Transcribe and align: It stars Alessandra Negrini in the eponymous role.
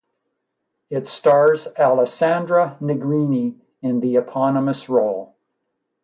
It 0.89 1.07
stars 1.07 1.67
Alessandra 1.77 2.75
Negrini 2.81 3.59
in 3.83 3.99
the 3.99 4.15
eponymous 4.15 4.89
role. 4.89 5.35